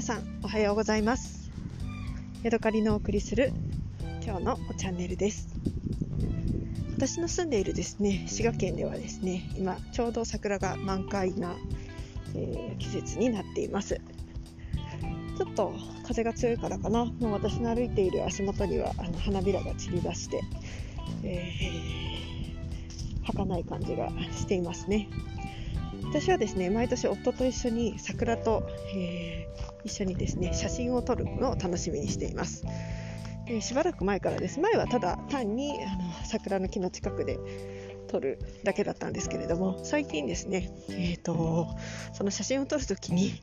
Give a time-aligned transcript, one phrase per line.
[0.00, 1.50] 皆さんおはようございます。
[2.42, 3.52] ヤドカリのお送りする
[4.24, 5.54] 今日のチャンネルです。
[6.96, 11.54] 私の住んでいるですね滋賀県ではですね今ちょうど桜が満開な、
[12.34, 14.00] えー、季節になっています。
[15.36, 15.74] ちょっと
[16.06, 17.04] 風が強いからかな。
[17.04, 20.40] もう私の歩いている足元にはあの花びらが散り出して、
[21.24, 25.10] えー、儚い感じがしていますね。
[26.10, 32.64] 私はですね毎年夫と一緒に桜と、えー、一緒にですね写真を撮るのを楽しみにしています
[33.46, 37.38] でしばらく前からです前はただ単にあの桜の木の近くで
[38.08, 41.68] 撮るだけだったんですけれども最近ですね、えーと、
[42.12, 43.40] その写真を撮るときに、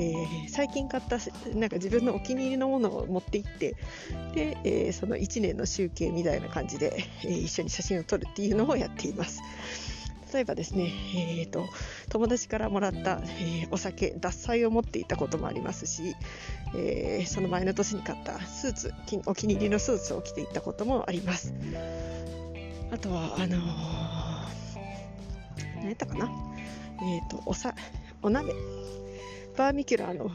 [0.00, 1.18] えー、最近買った
[1.54, 3.76] なんか自分のお気に入りのものを持って行って
[4.34, 9.42] で、えー、その1年の集計みたいな感じで、えー、一緒に写真を撮るっていうのをやっています。
[10.32, 10.92] 例えばですね、
[11.38, 11.66] えーと、
[12.10, 16.16] 友達からもらった、えー、お酒獺祭を持っていたこともありますし、
[16.74, 18.94] えー、その前の年に買ったスーツ
[19.26, 21.54] お気に入りのスーツを着ていたこともあります。
[22.90, 23.60] あとはあのー、
[25.76, 26.30] 何やったかな？
[27.02, 27.74] えっ、ー、とおさ
[28.22, 28.52] お鍋。
[29.56, 30.30] バーミキュラーの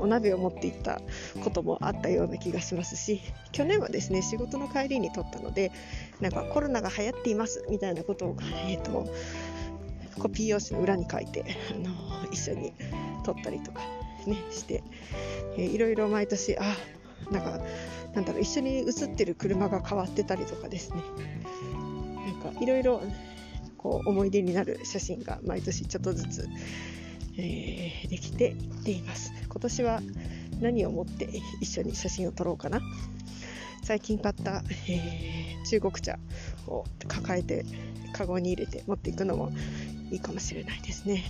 [0.00, 1.00] お鍋を持っていった
[1.42, 3.20] こともあったような気がしますし
[3.52, 5.72] 去年はですね仕事の帰りに撮ったので
[6.20, 8.36] なんかコロナが流行っていますみたいなことを、
[8.68, 9.06] えーと、
[10.18, 12.72] コピー用紙の裏に書いて、あの、一緒に
[13.24, 13.80] 撮ったりとか、
[14.26, 14.82] ね、して、
[15.56, 16.62] えー、いろいろ毎年あ
[17.30, 17.60] なんか
[18.14, 21.02] なんだろう一緒に写ってる車が変わってたりとかですね。
[22.26, 23.02] なんかいろいろ
[23.76, 26.48] こう思い出になる写真が毎年ちょっとずつ
[27.36, 29.32] えー、できていっています。
[29.48, 30.00] 今年は
[30.60, 31.28] 何を持って
[31.60, 32.80] 一緒に写真を撮ろうかな。
[33.82, 36.18] 最近買った、えー、中国茶
[36.66, 37.66] を抱えて
[38.12, 39.52] カゴに入れて持っていくのも
[40.10, 41.24] いいかもしれないですね。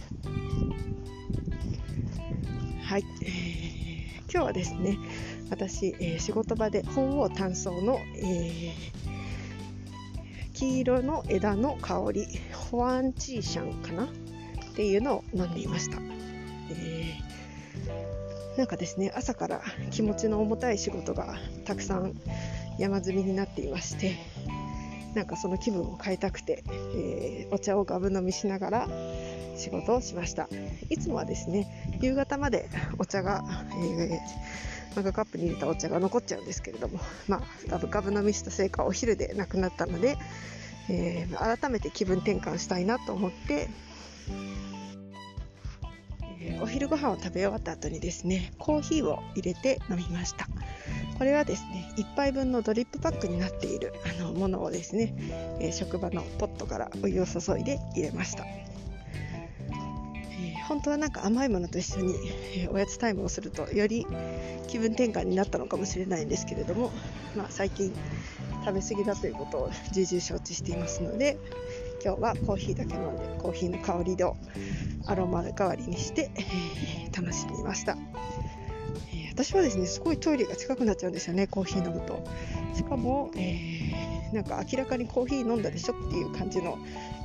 [2.82, 4.98] はい、えー、今日はですね
[5.50, 8.72] 私、えー、仕事場で本を単装の、え
[10.52, 14.08] 黄色の枝の香りホアンチーシャンかな。
[14.74, 15.98] っていうのを飲んでいました、
[16.70, 19.62] えー、なんかですね朝から
[19.92, 22.12] 気持ちの重たい仕事がたくさん
[22.76, 24.18] 山積みになっていまして
[25.14, 28.88] なんかその気分を変えたくて、えー、お茶をガブ飲みしながら
[29.56, 30.48] 仕事をしました。
[30.90, 32.68] いつもはですね夕方まで
[32.98, 36.98] お茶が、えー、マグカップに入れたお茶が残っちゃうんですけれども、
[37.28, 40.16] まあ、ガブガブ飲みしたせいかお昼でなくなったので、
[40.90, 43.68] えー、改めて気分転換したいなと思って
[46.60, 50.46] お昼ご飯を食べ終わった後にですねコーヒーを入れて飲みました。
[51.18, 55.14] これはですね1杯分のドリップパックになっているあのものをですね、
[55.60, 62.14] えー、職場のポットからお湯を注いで入れました、えー、本当はなんか甘いものと一緒に、
[62.56, 64.06] えー、おやつタイムをするとより
[64.66, 66.90] 気分転換になったのかもしれないんですけれども、
[67.36, 67.94] まあ、最近
[68.64, 71.38] 食べ過ぎだということを重々承知していますので
[72.04, 74.36] 今日はコーヒーだけ飲んでコーヒーの香りを
[75.06, 77.96] アロマ代わりにして、えー、楽しみました、
[79.10, 82.22] えー、私はですねすごいトイレが近くなっちゃうんですよねコーヒー飲むと
[82.74, 86.76] しかも、えー、なんか明らかにコーヒー飲んだでしょっていう感じの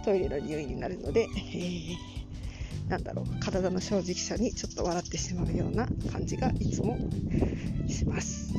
[0.06, 6.98] トイレの匂いになるので、えー、なんだろう体の正直さにちょっと笑ってしまうような感じがいつも
[7.90, 8.54] します。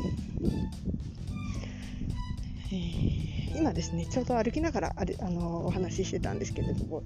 [2.72, 7.02] え、今ですねちょうど歩きながらあるあのお話ししてたんですけれども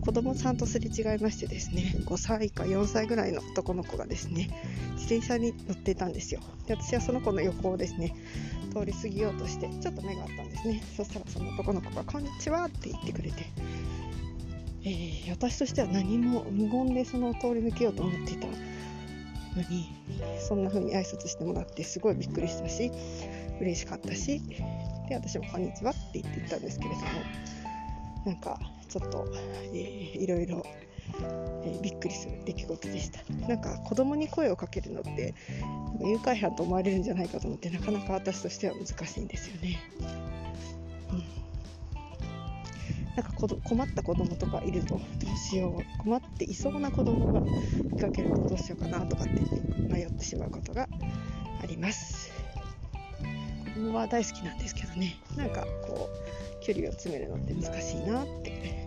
[0.00, 4.48] 子供さんとすれ違いましてですね5歳か4歳ぐらいの男の子がですね
[4.92, 6.40] 自転車に乗っていたんですよ。
[6.66, 8.14] で私はその子の横をですね
[8.72, 10.82] 通り過ぎようとしてちょっと目があったんですね。
[10.96, 13.44] そしたらその男の子が「こんにちは」って言ってくれて、
[14.84, 18.52] えー、私としては何も無言でその通り抜けようと思っていたの
[19.68, 19.88] に
[20.38, 22.92] そんな風に挨拶してもらってすごいびっくりしたし
[23.60, 24.40] 嬉しかったし
[25.08, 27.06] で私も「こんにちは」って言って言ったんですけれども
[28.26, 28.58] なんか
[28.88, 29.26] ちょっと、
[29.72, 30.64] えー、いろいろ、
[31.64, 33.20] えー、びっくりする出来事でした。
[33.48, 35.34] なんか子供に声をかけるのって
[36.00, 39.78] 誘拐犯と思われるんじゃないかと思ってなかなか私としては難しいんですよね、
[41.10, 41.18] うん、
[43.16, 43.32] なんか
[43.64, 45.00] 困った子供とかいるとど
[45.32, 46.02] うしよう。
[46.02, 47.40] 困っていそうな子供が
[47.84, 49.32] 見かけるとどうしようかなとかって
[49.88, 50.88] 迷ってしまうことが
[51.62, 52.37] あります。
[53.92, 55.16] は大好きなんですけどね。
[55.36, 58.86] なんかこう距離を詰めるのって難しいなって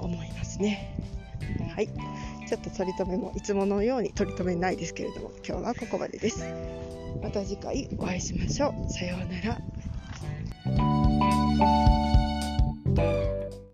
[0.00, 0.96] 思いますね。
[1.74, 1.88] はい。
[2.48, 6.44] ちょっと取り留めもいつものように取り留めないですけれども今日はここまでです。
[7.22, 8.90] また次回お会いしましょう。
[8.90, 9.58] さようなら。